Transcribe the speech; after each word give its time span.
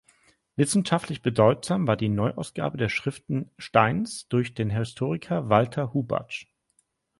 Wissenschaftlich 0.55 1.21
bedeutsam 1.21 1.85
war 1.85 1.95
die 1.95 2.09
Neuausgabe 2.09 2.75
der 2.75 2.89
Schriften 2.89 3.51
Steins 3.59 4.27
durch 4.29 4.55
den 4.55 4.71
Historiker 4.71 5.47
Walther 5.49 5.93
Hubatsch. 5.93 6.47